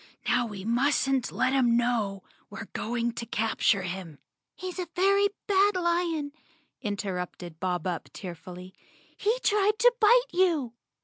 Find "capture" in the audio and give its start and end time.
3.27-3.83